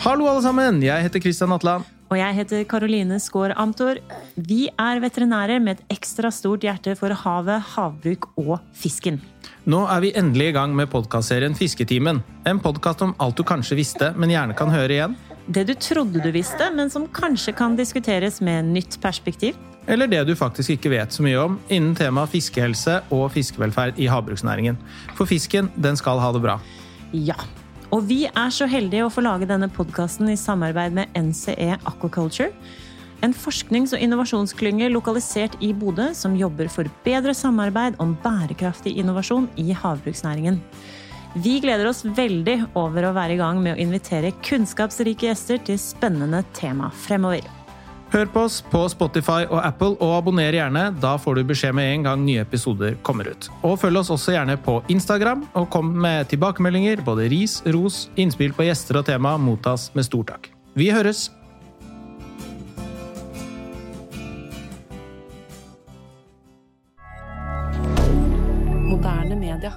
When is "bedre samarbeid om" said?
37.04-38.14